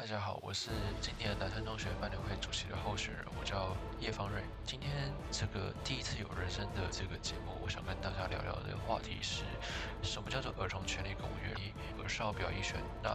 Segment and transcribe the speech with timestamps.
[0.00, 4.42] 大家好，我是今年南山中学班联会主席的候选人，我叫叶方瑞。
[4.64, 9.42] 今天这个第一次有人生的这个节目，我想跟大家聊聊的话题是
[10.02, 12.02] 什么叫做儿童权利公约一？
[12.02, 13.14] 儿少表意权，那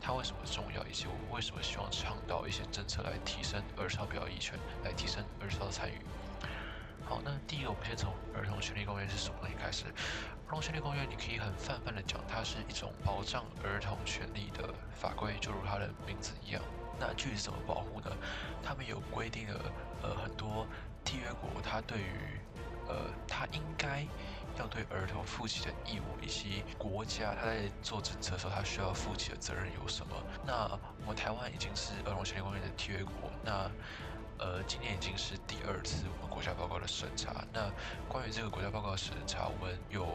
[0.00, 0.82] 它为什么重要？
[0.86, 6.00] 以及我为什么希望倡导一些政策来提升儿少表意权，来提升儿少的参与？
[7.04, 9.84] 好，那第一个，我们先从儿童权利公约是什么东西开始。
[10.54, 16.62] 儿童权利公约，你可以很泛泛的讲，它是一种保障儿童权利的法规，就如它的名字一样。
[16.96, 18.06] 那具体怎么保护呢？
[18.62, 20.64] 他们有规定了，呃，很多
[21.04, 22.38] 缔约国，它对于，
[22.86, 24.06] 呃，它应该
[24.56, 30.14] 要对儿童负起的义务，以及国家它在做政策的时候，它需要负起的责任有什么？
[30.46, 33.68] 那我们台湾已经是儿童权利公约的缔约国，那。
[34.38, 37.44] 呃，今年已经是第二次我们国家报告的审查。
[37.52, 37.70] 那
[38.08, 40.06] 关于这个国家报告审查，我们有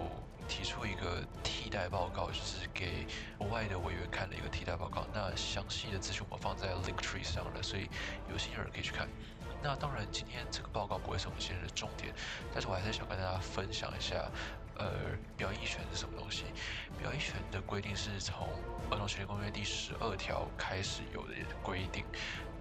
[0.47, 5.05] 提出一个替代报告，就是给国外的委员看的一个替代报告。
[5.13, 7.87] 那详细的资讯我放在 Linktree 上了，所以
[8.29, 9.07] 有兴趣的人可以去看。
[9.61, 12.13] 那当然，今天这个报告不会是我们今天的重点，
[12.53, 14.29] 但是我还是想跟大家分享一下，
[14.79, 14.89] 呃，
[15.37, 16.45] 表意权是什么东西。
[16.97, 18.47] 表意权的规定是从
[18.93, 22.03] 《儿童权利公约》第十二条开始有的规定。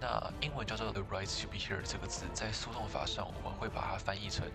[0.00, 4.46] 那英文叫做 the right to be heard 这个字，在诉讼法上我们会把它翻译成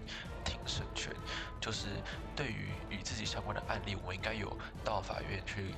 [0.46, 1.14] 庭审权，
[1.60, 1.88] 就是
[2.36, 4.56] 对于与自己相关的案例，我们应该有
[4.86, 5.74] 到法院去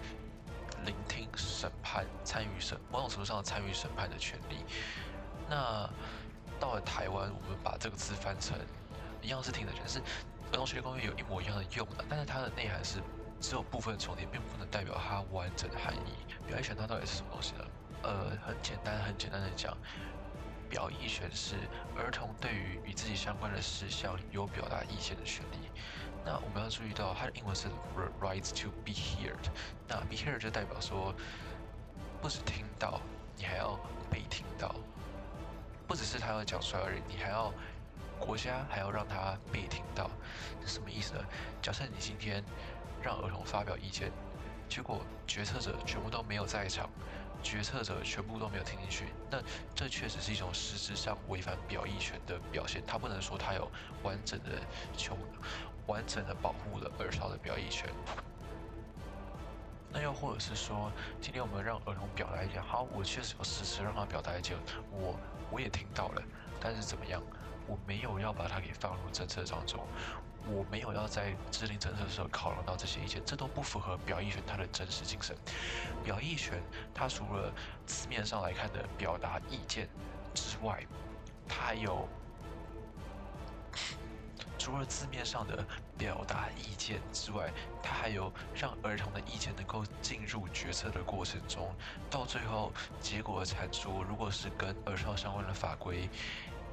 [0.86, 4.58] 聆听审判、参与审某种程度上参与审判的权利。
[5.50, 5.90] 那
[6.60, 8.56] 到了台湾，我们把这个字翻成
[9.22, 10.00] 一样是听的权，是
[10.52, 13.02] 儿童权利公约有一模一样的用的，但是它的内涵是
[13.42, 16.14] 只有部分重叠，并不能代表它完整的含义。
[16.48, 17.66] 表意权它到底是什么东西呢？
[18.04, 19.76] 呃，很简单，很简单的讲，
[20.70, 21.56] 表意权是
[21.98, 25.58] 儿童对于与自己相关的事项有表达意见的权利。
[26.24, 27.68] 那我们要注意到，它的英文是
[28.22, 29.50] right to be heard。
[29.88, 31.14] 那 be heard 就代表说，
[32.22, 33.02] 不止听到，
[33.36, 33.78] 你还要
[34.10, 34.74] 被听到。
[35.88, 37.54] 不只是他要讲出来而已，你还要
[38.20, 40.10] 国家还要让他被听到，
[40.62, 41.24] 这什么意思呢？
[41.62, 42.44] 假设你今天
[43.02, 44.12] 让儿童发表意见，
[44.68, 46.90] 结果决策者全部都没有在场，
[47.44, 49.40] 决策者全部都没有听进去，那
[49.76, 52.82] 这确实是一种实质上违反表意权的表现。
[52.88, 53.70] 他不能说他有
[54.04, 54.50] 完整的、
[54.98, 55.18] 求
[55.86, 57.90] 完整的保护了儿少的表意权。
[59.92, 64.58] 那又或者是说，今天我们让儿童表达意见，好，我确实有实时让他表达意见，
[64.92, 65.16] 我
[65.52, 66.22] 我也听到了，
[66.60, 67.22] 但是怎么样，
[67.68, 69.80] 我没有要把它给放入政策当中，
[70.48, 75.36] 我没有要在制定政策的时候考量到这些意见，这都不符合表意权它的真实精神。
[76.04, 76.62] 表意权
[76.94, 77.52] 它除了
[77.86, 79.90] 字面上来看的表达意见
[80.34, 80.86] 之外，
[81.48, 82.08] 它还有。
[84.58, 85.64] 除了字面上的
[85.98, 87.52] 表达意见之外，
[87.84, 91.76] 它还有让儿童的意见能够进入决策的过程中，
[92.10, 96.10] 到最后结果产出，如果是跟儿童相关的法规，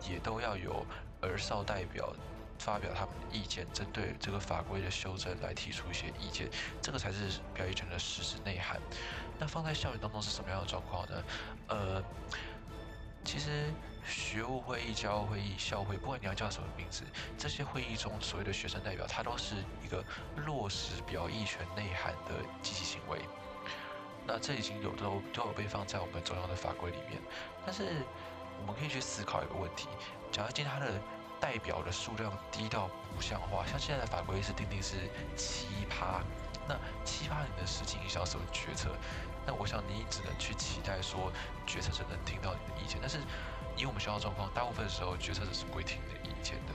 [0.08, 0.84] 也都要有
[1.20, 2.14] 儿少代表
[2.58, 6.48] 发表他们的意见，针对这个法规的修正来提出一些意见，
[6.80, 8.80] 这个才是表意权的实质内涵。
[9.38, 11.22] 那放在校园当中是什么样的状况呢？
[11.68, 12.02] 呃。
[13.24, 13.72] 其实，
[14.04, 17.04] 学务会议、教务会议、校会，不管你要叫什么名字，
[17.38, 20.04] 这些会议中所谓的学生代表，它都是一个
[20.44, 23.20] 落实表意权内涵的积极行为。
[24.26, 27.22] 那这已经有都都有被放在我们中央的法规里面。
[27.64, 28.04] 但是，
[28.62, 29.88] 我们可以去思考一个问题：
[30.30, 30.92] 假如今天它的
[31.40, 36.22] 代表的数量低到不像话，像现在的法规是定定是七趴。
[36.68, 38.90] 那七八年的实际影响什么决策？
[39.44, 41.32] 那我想你只能去期待说
[41.66, 43.18] 决策者能听到你的意见，但是
[43.76, 46.72] 以我们学校状况，大部分时候决策者是不会听你的意见的。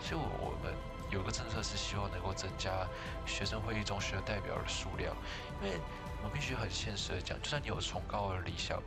[0.00, 0.72] 所以，我我们
[1.10, 2.86] 有个政策是希望能够增加
[3.26, 5.12] 学生会议中学生代表的数量，
[5.60, 5.80] 因为
[6.18, 8.80] 我们必须很现实的讲，就算你有崇高的理想，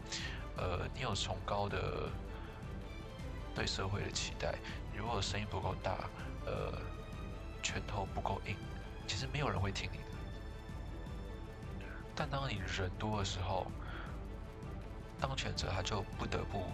[0.58, 2.10] 呃，你有崇高的
[3.56, 4.56] 对社会的期待，
[4.96, 5.98] 如果声音不够大，
[6.46, 6.74] 呃，
[7.62, 8.56] 拳头不够硬。
[9.06, 10.04] 其实没有人会听你的，
[12.14, 13.72] 但当你人多的时候，
[15.20, 16.66] 当权者他就不得不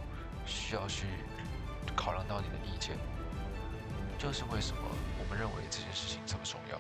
[0.46, 1.06] 需要去
[1.96, 2.98] 考量到你的意见，
[4.18, 4.82] 就是为什么
[5.20, 6.80] 我们认为这件事情这么重要